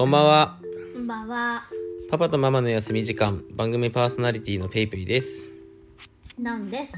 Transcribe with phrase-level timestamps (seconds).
[0.00, 0.56] こんばんは。
[0.94, 1.62] こんばんは。
[2.10, 5.52] パパとママの休み時間、番組パーソナリティのペイペイです。
[6.38, 6.94] なんです。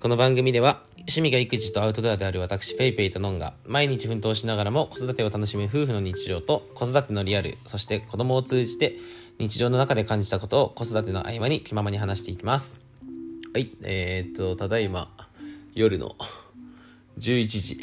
[0.00, 8.96] この番組では、趣味が育児とアウトドアである私ペイペイとノンが、毎日奮闘しながらも子育てを楽しむ夫婦の日常と、子育てのリアル、そして子供を通じて、
[9.38, 12.80] 日常の中で感じたことを子育ての合間に気ままに話していきます。
[13.54, 15.08] はい、えー、っと、ただいま、
[15.74, 16.16] 夜の
[17.20, 17.80] 11時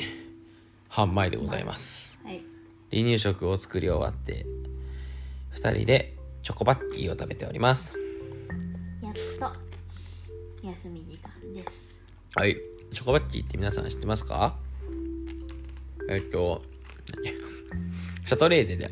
[0.89, 2.06] 半前でございます。
[2.91, 3.03] はい。
[3.03, 4.45] 離乳食を作り終わって
[5.55, 7.91] 2人でチョコバッキーを食べております
[9.01, 9.51] やっと
[10.65, 12.01] 休み時間です。
[12.35, 12.57] はい
[12.93, 14.57] チョコバッキーって皆さん知ってますか？
[16.09, 16.63] えっと
[17.15, 17.33] 何
[18.25, 18.89] シャトレーゼで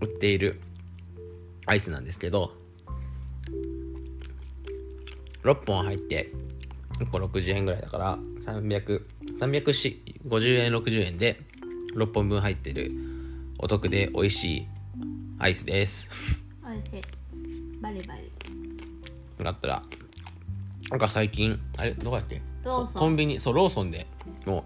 [0.00, 0.60] 売っている
[1.66, 2.52] アイスなんですけど
[5.42, 6.32] 6本入って
[6.98, 9.02] 1個60円ぐらいだから300
[9.38, 11.40] 350円60円で
[11.94, 12.92] 6本分入ってる
[13.62, 14.68] お得で美味しい
[15.38, 16.08] アイスです。
[16.64, 17.02] おしい。
[17.82, 18.32] バリバリ。
[19.44, 19.82] だったら
[20.88, 21.92] なんか最近あれ？
[21.92, 22.40] どこだっけ？
[22.64, 23.38] コンビニ。
[23.38, 24.06] そうローソンで
[24.46, 24.64] も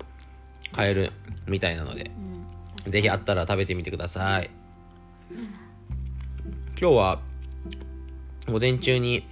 [0.72, 1.10] う買える
[1.48, 2.12] みたいなので、
[2.86, 4.50] うん、ぜひあったら食べてみてください、
[5.30, 5.38] うん、
[6.80, 7.20] 今日は
[8.46, 9.26] 午前中に、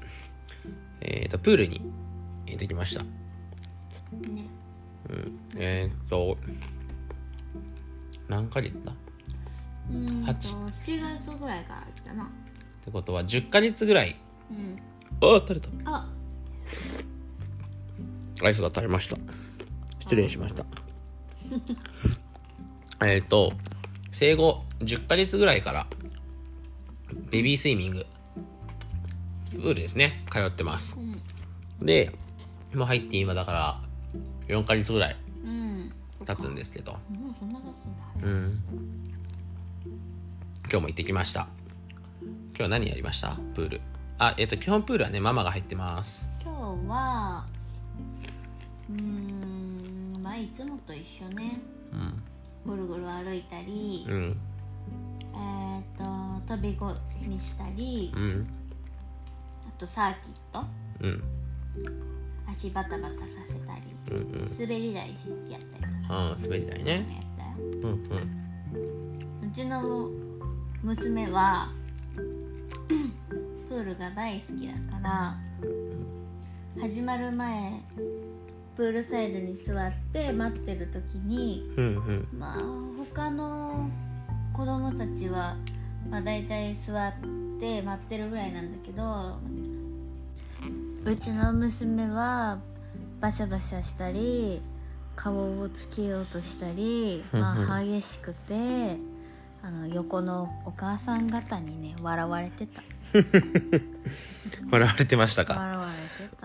[1.00, 1.80] えーと、とプールに
[2.46, 3.08] 行ってきました、ね、
[5.08, 6.36] うん、えっ、ー、と
[8.28, 8.92] 何ヶ月だ
[9.93, 12.25] 8月ぐらいからだな。
[12.25, 12.29] っ
[12.85, 14.17] てことは10か月ぐらい、
[14.51, 14.79] うん、
[15.21, 15.69] あ垂れた。
[15.85, 16.09] あ。
[18.43, 19.17] ライフが垂れました。
[20.01, 20.67] 失礼しました。
[23.07, 23.53] えっと
[24.13, 25.87] 生後10か月ぐらいから
[27.31, 28.07] ベビースイミング。
[29.51, 30.25] プールですね。
[30.31, 32.11] 通ってます、うん、で
[32.73, 33.81] 今入って今だから
[34.48, 35.17] 4か月ぐらい
[36.25, 36.97] 経つんですけど、
[38.23, 38.61] うん、うん、
[40.73, 41.48] 今日も行ってきました。
[42.23, 43.36] 今日は何やりました？
[43.55, 43.80] プール。
[44.19, 46.30] あえっと基本プールはねママが入ってます。
[46.42, 47.45] 今日は、
[48.89, 51.61] うーん、まあいつもと一緒ね。
[51.92, 52.23] うん。
[52.64, 54.36] ぐるぐる歩いたり、うん。
[55.35, 56.05] えっ、と、
[56.55, 56.96] 飛び込
[57.29, 58.48] みしたりう、ん。
[59.69, 60.64] あとサーキット。
[61.01, 61.23] うん。
[62.51, 64.57] 足バタバタさせたりうんうん。
[64.58, 65.11] 滑り台
[65.51, 66.14] やったりとか。
[66.14, 67.25] ああ滑り台ね。
[67.39, 67.83] やったよ。
[67.83, 67.91] うん
[69.42, 69.51] うん。
[69.51, 70.08] うちの
[70.83, 71.69] 娘は
[73.69, 75.37] プールが大好きだから
[76.81, 77.81] 始まる前
[78.77, 82.29] プールサイドに座って待ってる時にうんうん。
[82.37, 82.61] まあ
[83.15, 83.89] 他の
[84.53, 85.57] 子供たちは、
[86.11, 87.13] まあ、大体座っ
[87.61, 89.39] て待ってるぐらいなんだけど
[91.05, 92.59] うちの娘は
[93.20, 94.61] バシャバシャしたり
[95.14, 98.97] 顔をつけようとしたり、まあ、激しくて
[99.62, 102.83] あの横のお母さん方にね笑われてた。
[104.70, 105.55] 笑われてましたか？
[105.55, 105.86] 笑わ
[106.18, 106.36] れて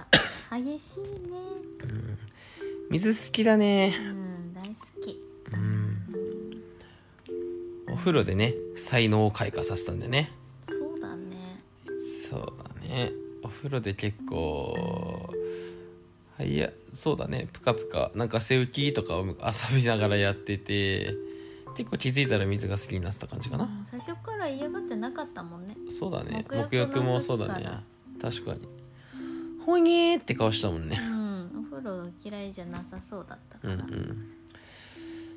[0.49, 0.57] た。
[0.57, 1.37] 激しいね。
[2.89, 3.95] 水好きだね。
[3.99, 5.19] うん大好き。
[5.53, 5.97] うん。
[7.93, 10.31] お風呂でね才能を開花させたんだよね。
[10.67, 11.61] そうだね。
[12.29, 13.11] そうだね。
[13.43, 15.33] お風呂で結構
[16.37, 17.47] はいいやそうだね。
[17.51, 18.11] ぷかぷか。
[18.13, 19.33] なんか背浮きとかを遊
[19.75, 21.15] びながらやってて
[21.77, 25.75] 結構気づいたら水が好きになってた感じかな、最初から嫌がってなかったもんね。
[25.89, 26.43] そうだね。
[26.49, 27.69] 沐浴もそうだね。
[28.19, 28.67] 確かに。
[29.63, 30.97] ほにーって顔したもんね。
[30.99, 34.27] うんお風呂嫌いじゃなさそうだったかうんうら、ん。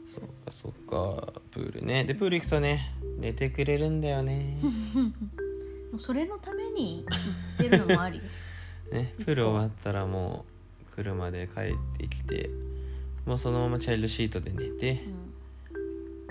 [0.07, 1.41] そうかそうか。
[1.51, 2.05] プールね。
[2.05, 4.57] でプール行くとね寝てくれるんだよね。
[5.93, 8.25] もうそれのために行ってるのもありよ。
[8.93, 10.47] ねプール終わったらも
[10.91, 12.49] う車で帰ってきて
[13.27, 15.30] もうそのままチャイルドシートで寝てうん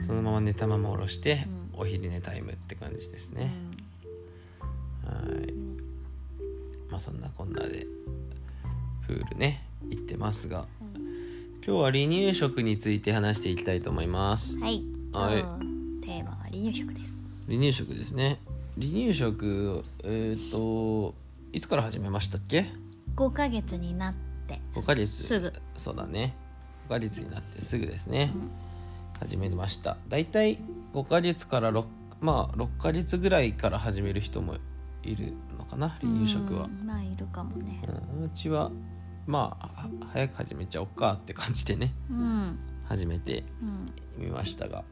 [0.06, 1.46] そのまま寝たまま下ろして、
[1.76, 5.06] うお昼寝タイムって感じですうね、ん。
[5.06, 5.14] は
[5.46, 5.54] い。
[6.90, 7.86] まあそんなこんなで
[9.06, 10.66] プールね行ってますが
[11.66, 14.58] 今日は離乳食について話していきたいと思います。
[14.60, 14.84] はい、
[15.14, 16.06] はい。
[16.06, 17.24] テーマは離乳食です。
[17.48, 18.40] 離乳食ですね。
[18.80, 21.14] 離乳食えっ、と
[21.54, 22.66] いつから始めましたっけ
[23.16, 24.16] ？5ヶ月になっ
[24.48, 25.08] て5ヶ月。
[25.08, 25.54] すぐ。
[25.76, 26.34] そうだね。
[26.88, 28.52] 5ヶ月になってすぐですね、うん
[29.20, 29.98] 始めました。
[30.08, 30.60] だいたい
[30.94, 31.86] 5ヶ月から6
[32.22, 34.56] まあ6ヶ月ぐらいから始める人も
[35.04, 36.66] いるのかな離乳食は。
[36.66, 37.82] うんまあいるかもね。
[38.18, 38.72] うんうちは
[39.28, 42.60] まあは早く始めちゃおうかって感じでねうん。
[42.86, 43.44] 始めて
[44.18, 44.24] うん。
[44.26, 44.84] みましたが。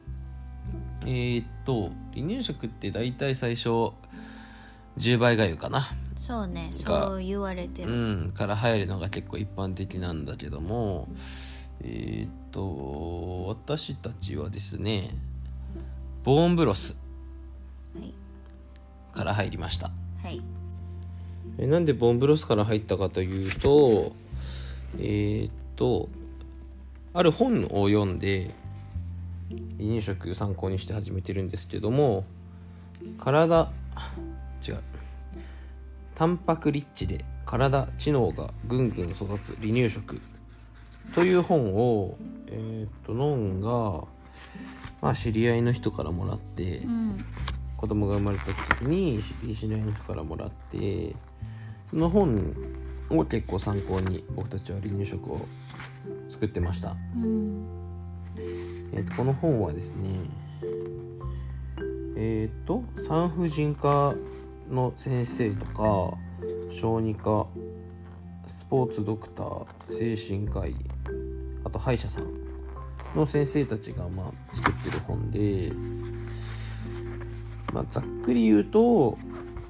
[1.05, 3.69] えー、っと離乳食って大体最初
[4.97, 5.87] 10倍がゆかな。
[6.17, 7.93] そうねがそう言われてうる、
[8.27, 11.07] んから入るのが結構一般的なんだけども
[11.81, 15.11] えーっと私たちはですね
[16.23, 16.97] ボーンブロス
[17.95, 18.13] はい。
[19.13, 19.91] から入りました。
[20.23, 20.41] はい。
[21.59, 24.13] えなんでボンブロスから入ったかというと
[24.97, 26.09] えーっと
[27.13, 28.51] ある本を読んで
[29.49, 32.25] 離乳食参考にして始めてるんですけども
[33.19, 33.71] 体
[34.67, 34.81] 違う。
[36.15, 40.19] タンパクリッチで体知能がぐんぐん育つ離乳食
[41.13, 42.17] という本を
[42.47, 44.07] えーっとノンが、
[45.01, 47.25] まあ、知り合いの人からもらって、うん。
[47.77, 49.21] 子供が生まれた時に
[49.55, 51.15] 知り合いの人からもらって
[51.85, 52.55] その本
[53.09, 55.45] を結構参考に僕たちは離乳食を
[56.27, 57.65] 作ってました、うん。
[58.93, 60.09] えーとこの本はですね
[62.15, 64.15] えっ、と産婦人科
[64.71, 66.17] の先生とか
[66.71, 67.45] 小児科
[68.47, 69.65] スポーツドクター
[70.17, 70.75] 精神科医
[71.67, 72.25] あと歯医者さん
[73.13, 75.73] の先生たちがまあ作ってる本で、
[77.73, 79.17] まあ、ざっくり言うと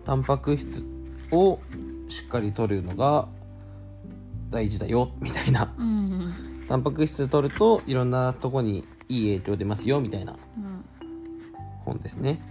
[0.05, 0.85] タンパク質
[1.31, 1.59] を
[2.07, 3.27] しっかり取るのが
[4.51, 5.73] 大事だよみたいな。
[5.77, 6.33] うん
[6.67, 10.85] タンパク質取るといろんなとこにいい影響出ますよみたいなうん
[11.85, 12.41] 本ですね。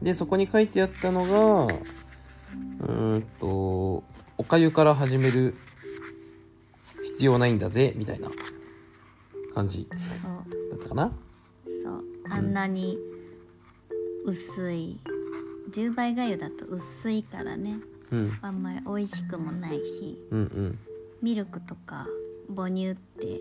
[0.00, 4.04] でそこに書いてあったのがうーんと
[4.38, 5.56] おかゆから始める
[7.02, 8.30] 必要ないんだぜみたいな
[9.54, 9.96] 感じだ
[10.76, 11.12] ったかな。
[11.82, 12.04] そう。
[12.28, 12.98] あんなに
[14.24, 14.98] 薄い。
[15.70, 17.78] 10倍がゆだと薄いからね。
[18.10, 18.38] うん。
[18.42, 20.20] あんまり美味しくもないし。
[20.30, 20.78] うんうん。
[21.22, 22.06] ミルクとか
[22.54, 23.40] 母乳って、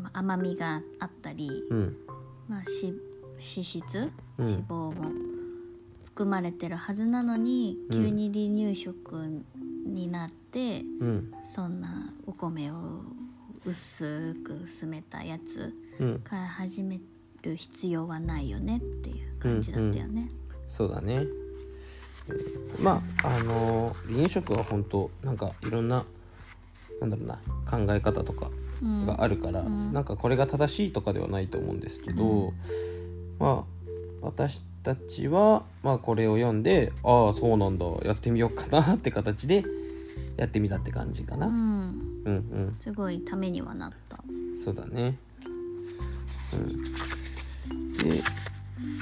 [0.00, 1.96] まあ、甘みがあったり、うん。
[2.48, 2.94] まあ、し
[3.32, 4.12] 脂質？
[4.38, 4.46] うん。
[4.46, 4.92] 脂肪も
[6.04, 8.04] 含まれてるはずなのに、うん。
[8.04, 9.42] 急に離乳食
[9.86, 11.32] になってうん。
[11.44, 13.02] そんなお米を
[13.64, 16.18] 薄く薄めたやつうん。
[16.20, 17.00] から始め
[17.42, 20.28] る必要はないよねっていう感じだったよね。
[20.68, 26.06] そうだね、えーまああのー離乳食は本当なんかいろんな
[27.00, 27.38] なんだろうな
[27.70, 28.50] 考え方とか
[28.82, 29.06] うん。
[29.06, 29.92] があるから、うん。
[29.92, 32.52] なんかこれが正しいとかではないと思うんですけど、
[33.38, 33.84] まあ
[34.22, 39.64] 私たちは、まあ、これを読んでああそうなんだやってみようかなって形で
[40.36, 41.50] やってみたって感じかな、う
[42.24, 42.76] うん、ん、うん。
[42.78, 44.18] すごいためにはなった。
[44.64, 45.18] そうだね。
[46.52, 46.68] うん。
[47.98, 48.22] で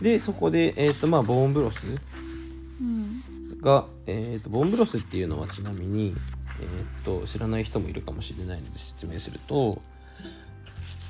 [0.03, 1.87] でそこでえっ、とまあボーンブロス
[2.81, 3.23] うん。
[3.61, 6.15] が、えー、とボンブロスっていうのはちなみに、
[6.61, 9.81] えー、と知らない人もいるかもしれないので説明すると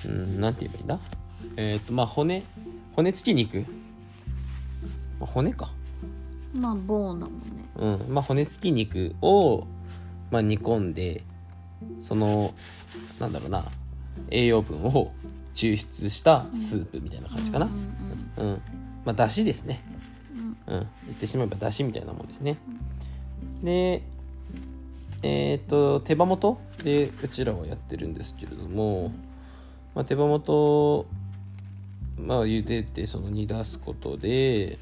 [0.04, 0.98] うんなんて言えばいいんだ？
[1.56, 2.42] えっ、とまあ骨
[2.94, 3.60] 骨付き肉、
[5.18, 5.70] まあ、骨か。
[6.54, 7.70] まあボーンだもんね。
[7.76, 8.14] うん。
[8.14, 9.66] まあ骨付き肉を、
[10.30, 11.24] まあ、煮込んで
[12.00, 12.54] その
[13.18, 13.64] なんだろうな
[14.30, 15.12] 栄養分を
[15.54, 17.68] 抽出したスープみたいな感じかな。
[18.38, 18.62] うんうん、
[19.04, 19.80] まあだしですね。
[20.66, 20.74] うん。
[20.74, 22.58] うん、言ってしまえばだしみたいなもんですね。
[23.62, 24.02] で、
[25.22, 29.12] えっ、と、手羽元でうちらはやってるんですけれども、
[29.94, 31.06] まあ、手羽元、
[32.18, 34.78] まあ、茹でてその煮出すことで、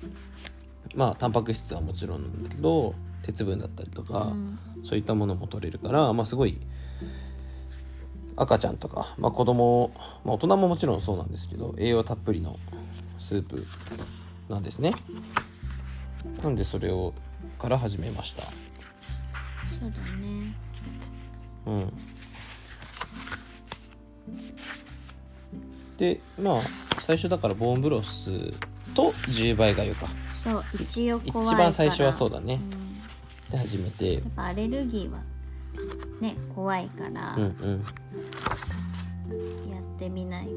[0.95, 4.59] まあ、タンパク質はもちろんなんだけど、鉄分だったりとか、うん。
[4.83, 6.59] そういったものも取れるから、まあ、すごい
[8.37, 9.93] 赤ちゃんとか、まあ、子供、
[10.25, 12.57] まあ、大人ももちろんそうなんですけど栄養たっぷりの
[13.19, 13.67] スープ
[14.49, 14.95] なんですね。
[16.43, 17.13] なんでそれを
[17.59, 18.43] から始めました。
[18.43, 18.53] そう
[19.83, 20.55] だね。
[21.67, 21.93] うん。
[25.99, 26.63] でまあ
[27.01, 28.31] 最初だからボーンブロス
[28.95, 30.07] と10倍がゆか。
[30.43, 31.33] そう一一。
[31.33, 32.59] 番最初はそうだね。
[32.73, 32.80] うん
[33.51, 34.15] で始めて。
[34.15, 35.21] やっぱアレルギーは
[36.21, 37.85] ね怖いからうんうん
[39.71, 40.53] やってみないと、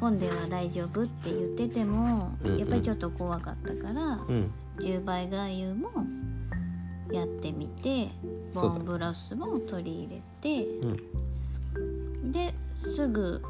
[0.00, 2.58] 本では大丈夫って言ってても、うんうん。
[2.58, 4.50] やっぱりちょっと怖かったから、うん。
[4.78, 5.90] 10倍がゆも
[7.12, 8.08] やってみて
[8.54, 8.78] ボそうだ。
[8.78, 12.32] ンブロスも取り入れてうん。
[12.32, 13.42] ですぐ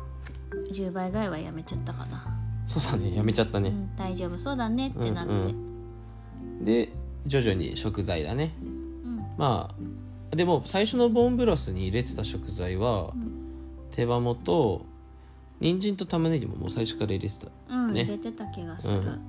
[0.73, 2.25] 10倍がゆはやめちゃったかな、
[2.67, 3.15] そうだね。
[3.15, 6.65] やめちゃったね、うん、大丈夫そうだねってなって、うん。
[6.65, 6.89] で
[7.27, 8.55] 徐々に食材だね。
[8.63, 9.25] うん。
[9.37, 9.75] ま
[10.33, 13.41] あでも最初のボーンブロスに入れてた食材はうん。
[13.91, 14.87] 手羽元
[15.61, 17.49] 人参と玉ねぎももう最初から入れてた。
[17.69, 18.05] うんね。
[18.05, 18.99] 入れてた気がする。
[18.99, 19.21] うん。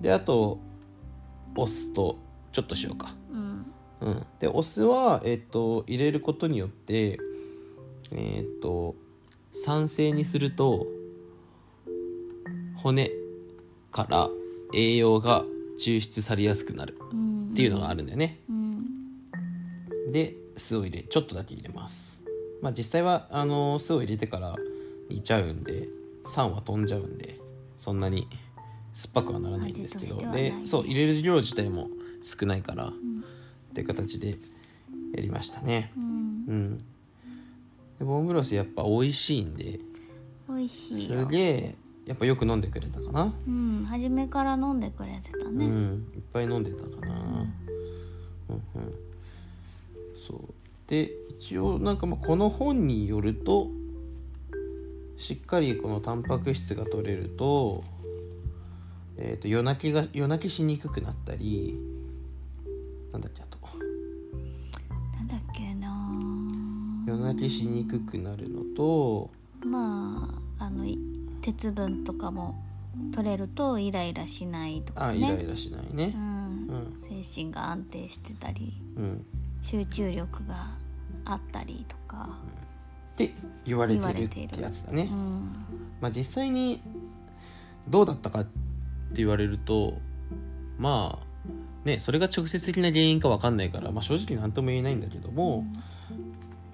[0.00, 0.58] であと
[1.56, 2.18] お酢と
[2.52, 3.14] ちょっと塩か。
[3.32, 3.66] うん。
[4.00, 4.26] うん。
[4.40, 7.18] でお酢はえっ、と入れることによって
[8.12, 8.94] えっ、と
[9.52, 10.86] 酸性にすると
[12.76, 13.10] 骨
[13.90, 14.28] から
[14.74, 15.44] 栄養が
[15.78, 16.96] 抽出されやすくなる。
[17.12, 17.25] うん
[17.56, 20.12] っていうのがあるんだよね、うん。
[20.12, 22.22] で酢を入れちょっとだけ入れます。
[22.60, 24.56] まあ実際はあの酢を入れてから
[25.08, 25.88] 煮ちゃうんで
[26.26, 27.40] 酸は飛んじゃうんで
[27.78, 28.28] そんなに
[28.92, 30.18] 酸っぱくはならないんですけど。
[30.32, 31.88] でそう入れる量自体も
[32.22, 32.92] 少ないから、っ
[33.74, 34.36] ていう形で
[35.14, 35.92] やりましたね。
[35.96, 36.04] うん。
[36.04, 36.06] う
[36.52, 36.78] ん。
[37.98, 39.80] でボンブロスやっぱ美味しいんで
[40.46, 47.14] 美味しいそよれでやっぱよく飲んでくれたかな、うん初めから飲んでくれてたね、うんいっぱい飲んでたかな。
[48.48, 48.94] うんうん。
[50.16, 50.40] そう。
[50.86, 53.70] で一応なんかまあこの本によると
[55.16, 57.82] しっかりこのタンパク質が取れると,、
[59.16, 61.76] えー、と夜泣きが夜泣きしにくくなったり
[63.12, 63.58] なんだっけあと。
[65.16, 67.04] なんだっけな。
[67.08, 69.30] 夜泣きしにくくなるのと
[69.64, 71.15] まああのい
[71.46, 72.60] 鉄分とかも
[73.14, 76.12] 取れるとイライラしないとかあねイライラしないね。
[76.16, 76.22] うん。
[76.22, 76.96] うん。
[76.98, 79.26] 精神が安定してたりうん。
[79.62, 80.70] 集中力が
[81.24, 82.38] あったりとか、
[83.12, 83.32] って
[83.64, 85.50] 言われてるってやつだね、うん。
[86.00, 86.82] まあ実際に
[87.88, 88.50] どうだったかって
[89.14, 89.94] 言われると
[90.78, 95.64] まあねそれが直接的な原因か分かんないから、まあ、正直何とも言えないんだけども、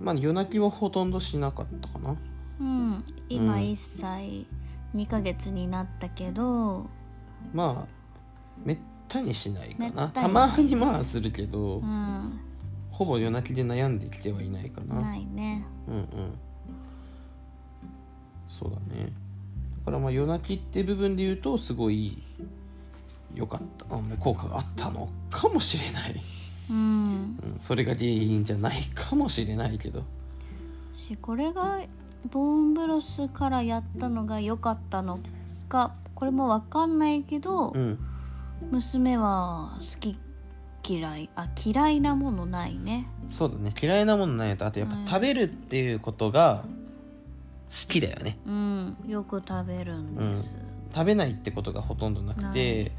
[0.00, 2.16] まあ夜泣きはほとんどしなかったかな。
[2.60, 4.46] うん、今うん1歳
[4.94, 6.86] 2ヶ月になったけど、
[7.52, 7.88] まあ
[8.64, 10.08] めったにしないかな。
[10.08, 12.40] たまにまあするけど、うん、
[12.90, 15.00] ほぼ夜泣きで悩んできてはいないかな。
[15.00, 15.64] ないね。
[15.88, 16.06] うんうん。
[18.48, 19.12] そうだね。
[19.80, 22.22] だからまあ夜泣きって部分で言うとすごい
[23.34, 23.86] 良かった。
[24.18, 26.14] 効果があったのかもしれない、
[26.70, 26.76] うん。
[26.76, 30.04] うん、それが原因じゃないかもしれないけど。
[30.94, 31.80] しこれが
[32.30, 35.18] ボーンブロスからやったのが良かったの
[35.68, 37.98] かこれも分かんないけど、うん。
[38.70, 40.16] 娘は好き
[40.88, 43.08] 嫌いあ嫌いなものないね。
[43.28, 43.72] そうだね。
[43.80, 46.64] 嫌いなものないのとあとやっぱ食べるっていうことが
[47.70, 48.38] 好きだよね。
[48.46, 48.96] うん。
[49.08, 50.56] よく食べるんです、
[50.94, 52.92] 食べないってことがほとんどなくなて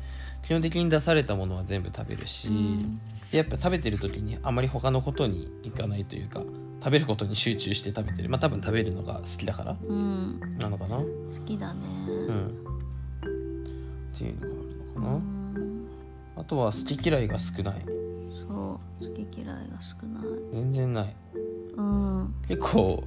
[0.44, 3.00] 基本的に出されたものは全部食べるし、うん。
[3.32, 6.44] でやっぱ食べてる時にあまり他のことにいかないというか
[6.84, 8.30] 食べることに集中して食べてる。
[8.30, 9.78] まあ多分食べるのが好きだから。
[9.82, 10.58] うん。
[10.60, 10.98] なのかな？
[10.98, 11.06] 好
[11.46, 11.82] きだね。
[12.08, 12.48] うん。
[14.14, 15.88] っていうのがあるのかな、うん。
[16.36, 17.86] あとは好き嫌いが少ない。
[17.86, 19.06] そう。
[19.06, 20.24] 好き嫌いが少ない。
[20.52, 21.16] 全然ない。
[21.78, 22.36] うん。
[22.48, 23.04] 結構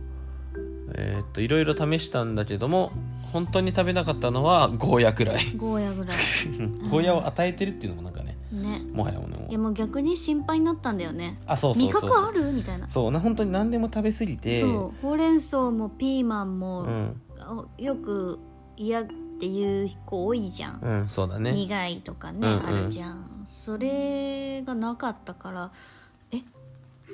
[0.98, 2.92] えーっといろいろ試したんだけども
[3.32, 5.52] 本当に食べなかったのはゴーヤくらい。
[5.56, 6.16] ゴーヤぐらい。
[6.90, 8.80] ゴーヤを与えてるっていうのもなんかねね。
[8.92, 11.38] もはやもいやもう逆に心配になったんだよね。
[11.46, 12.10] あそうそう味そう。
[12.10, 12.50] 覚ある？
[12.52, 12.88] みたいな。
[12.88, 14.92] そうな本当に何でも食べ過ぎてそう。
[15.02, 17.20] ほうれん草もピーマンも、うん。
[17.38, 18.38] あよく
[18.76, 19.06] 嫌っ
[19.38, 21.52] ていう子多いじゃん、うんそうだね。
[21.52, 22.66] 苦いとかね、うんうん。
[22.66, 23.42] あるじゃん。
[23.44, 25.70] それがなかったから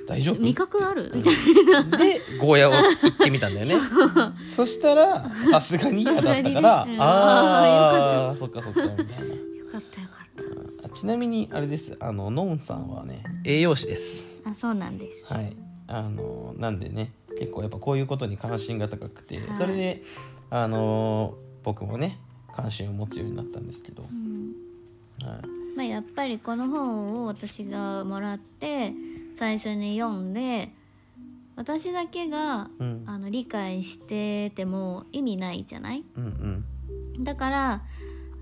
[0.07, 0.41] 大丈夫？
[0.41, 1.11] 味覚ある？
[1.13, 3.75] みたいでゴーヤを行ってみたんだよね。
[4.45, 6.93] そしたらさすがに嫌だったから、ね。
[6.93, 11.95] うんああそっかそっかみたいななよかったよかっあちなみにあれです。
[11.99, 14.41] あののんさんはね栄養士です。
[14.43, 15.55] たあそうなんです、はい。
[15.87, 19.55] あのなんでね結構やっぱこういうことに関心が高くて、はい。
[19.57, 20.03] それで
[20.49, 22.19] あの僕もね
[22.55, 24.53] 関心を持つようになったんですけど、うん。
[25.23, 28.93] はい、まあ、やっぱりこの本を私がもらって
[29.35, 30.69] 最初に読んで
[31.55, 33.03] 私だけがうん。
[33.05, 36.03] あの理解してても意味ないじゃない？
[36.15, 36.65] うん
[37.17, 37.23] うん。
[37.23, 37.81] だから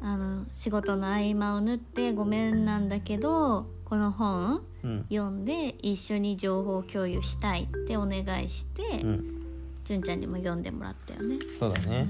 [0.02, 5.06] あの仕事の合間を縫ってごめんなんだけどこの本うん。
[5.10, 9.42] 読んで一緒に情報共有したいってお願いして、うん。
[9.84, 11.38] 純ちゃんにも読んでもらったよね。
[11.54, 12.08] そうだね。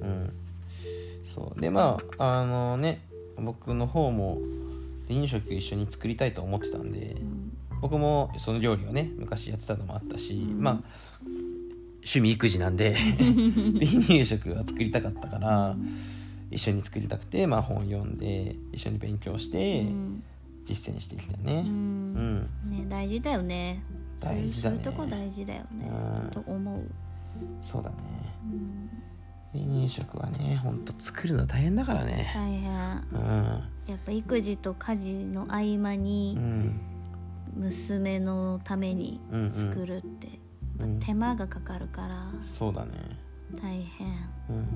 [0.00, 0.08] うん。
[0.08, 0.32] うん。
[1.24, 1.60] そう。
[1.60, 3.00] でまああのね
[3.38, 4.38] 僕の方も
[5.08, 7.31] 離乳食一緒に作りたいと思ってたんでうん
[7.82, 10.62] 僕もその料理をね昔やってたのもあったし、うん。
[10.62, 10.82] まあ
[12.04, 15.76] 趣味育児なんで 離乳食は作りたかったから
[16.50, 20.22] 一緒に作りたくて、まあ、本読んで一緒に勉強してうん。
[20.64, 21.64] 実践してきたうね。
[21.66, 22.40] うん、ん。
[22.70, 23.82] ね大事だよね。
[24.20, 24.80] 大事だね。
[24.84, 25.90] そういうとこ大事だよね。
[26.24, 26.30] うん。
[26.30, 26.82] と思う、
[27.62, 27.96] そうだね。
[29.54, 32.30] うん、離乳食はねほんと作るの大変だからね。
[32.32, 32.70] 大変。
[32.70, 33.62] うん。
[33.88, 36.80] やっぱ育児と家事の合間うにん
[37.54, 39.52] 娘のためにうんうん。
[39.74, 40.38] 作るって、
[40.78, 40.98] うん。
[41.00, 42.26] 手間がかかるから。
[42.42, 42.92] そうだね。
[43.60, 44.08] 大変、
[44.48, 44.66] うん。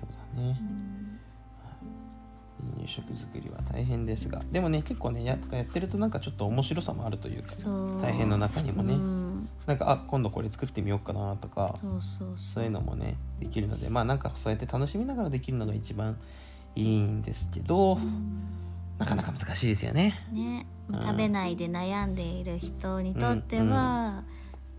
[0.00, 0.58] そうだね。
[0.60, 0.92] うん
[2.62, 4.40] 離乳食作りは大変ですが。
[4.52, 7.54] でもね結構ねややってるとなんかちょっと面白さもあるというか
[8.00, 8.94] 大変の中にもね。
[8.94, 9.48] うん。
[9.66, 13.88] なんかあ今度これ作ってみようかなとかそうそうそそうういうのもねできるので。
[13.88, 16.16] まあなんかそうやって楽しみながらできるのが一番
[16.76, 17.98] いいんですけど
[19.02, 20.20] なかなか難しいですよね。
[20.32, 21.00] ね、うん。
[21.00, 24.22] 食べないで悩んでいる人にとっては、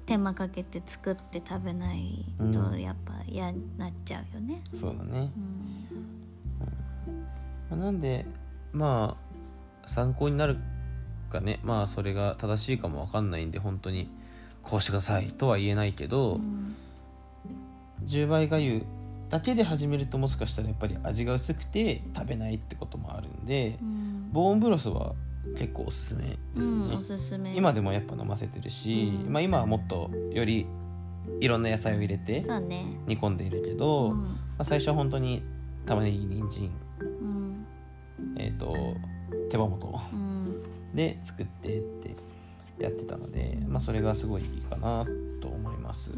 [0.05, 4.61] 手間かけて作って食べないとうんやっぱ嫌になっちゃうよね。
[4.73, 5.31] そうだね。
[5.37, 7.25] うん。
[7.69, 8.25] まあなんで
[8.71, 9.17] ま
[9.83, 10.57] あ参考になる
[11.29, 11.59] かね。
[11.63, 14.09] まあそれが正しいかもわかんないんで本当に
[14.61, 16.75] こうしてくださいとは言えないけど、うん。
[18.05, 18.85] 10倍がゆ
[19.33, 24.29] だけで始めるともしかしたらやっぱり味が薄くて食べないってこともあるんでうん。
[24.31, 25.15] ボーンブロスは
[25.57, 27.55] 結構おすすめですうんねおすすめ。
[27.55, 29.33] 今でもやっぱ飲ませてるし、うん。
[29.33, 30.67] まあ、今はもっとより
[31.39, 32.41] いろんな野菜を入れて
[33.07, 34.21] 煮込んでいるけど、うん。
[34.21, 35.41] まあ、最初は本当に
[35.87, 37.65] 玉ねぎ人参うん。
[38.37, 38.95] えっ、と
[39.49, 40.63] 手羽元うん。
[40.93, 42.15] で作ってって
[42.77, 45.07] やってたので、まあ、それがすごいいいかな
[45.41, 46.11] と思います。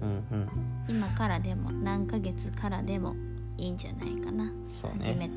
[0.00, 0.48] うんね
[0.88, 3.14] うん、今からでも何ヶ月からでも
[3.58, 5.30] いいんじゃないかなそう始めね。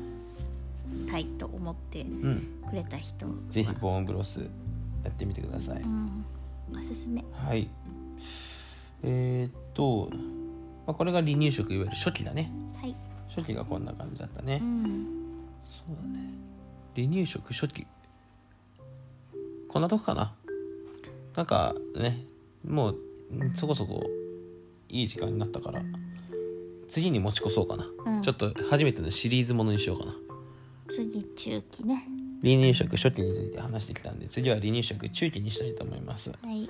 [1.10, 4.40] たいと思ってうん、くれた人はぜひボーンブロス
[5.04, 5.82] やってみてください。
[5.82, 6.24] うん
[6.76, 7.68] おすすめはい。
[9.04, 10.10] えー、っと、
[10.86, 12.50] まあ、これが離乳食いわゆる初期だね。
[12.80, 12.94] はい
[13.28, 14.58] 初期がこんな感じだったね。
[14.62, 15.06] うん
[15.64, 16.30] そうだね。
[16.96, 17.86] 離乳食初期。
[19.68, 20.32] こんなとこかな。
[21.36, 22.24] なんかね、
[22.66, 22.98] もう
[23.32, 24.04] うんそこそこ
[24.88, 25.82] いい時間になったから、
[26.88, 27.86] 次に持ち越そうかな。
[28.04, 30.14] うんちょっと初めてのシリーズものにしようかな。
[30.88, 32.06] 次中期ね
[32.42, 36.30] 離乳食初期について話してきたんで、次は離乳食中期にしたいと思います。
[36.30, 36.68] はい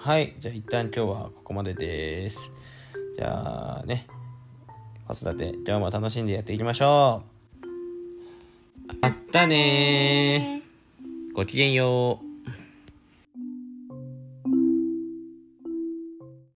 [0.00, 2.52] はい、じゃあ一旦今日はここまでです。
[3.16, 4.06] じゃあね、
[5.08, 8.96] 子育て、今日も楽しんでやっていきましょう。
[9.02, 11.34] あったねー。
[11.34, 12.27] ごきげんよう。